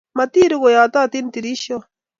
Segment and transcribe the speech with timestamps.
[0.17, 1.83] Matiruu konyototin tirishok